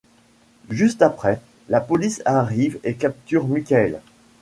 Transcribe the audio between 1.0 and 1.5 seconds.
après,